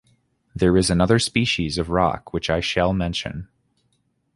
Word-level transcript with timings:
There 0.55 0.77
is 0.77 0.89
another 0.89 1.19
species 1.19 1.77
of 1.77 1.91
rock 1.91 2.33
which 2.33 2.49
I 2.49 2.59
shall 2.59 2.91
mention. 2.91 3.49